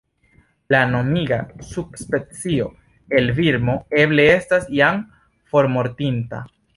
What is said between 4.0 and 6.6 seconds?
eble estas jam formortinta.